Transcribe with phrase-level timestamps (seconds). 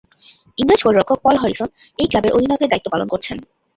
[0.57, 1.69] ইংরেজ গোলরক্ষক Paul Harrison
[1.99, 3.37] এই ক্লাবের অধিনায়কের দায়িত্ব পালন করছেন।